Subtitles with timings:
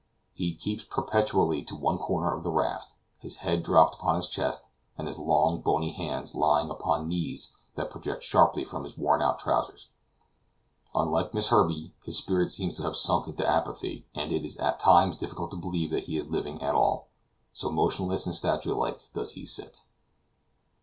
[0.33, 4.71] He keeps perpetually to one corner of the raft, his head dropped upon his chest,
[4.97, 9.37] and his long, bony hands lying upon knees that project sharply from his worn out
[9.37, 9.89] trowsers.
[10.95, 14.79] Unlike Miss Herbey, his spirit seems to have sunk into apathy, and it is at
[14.79, 17.09] times difficult to believe that he is living at all,
[17.53, 19.83] so motionless and statue like does he sit.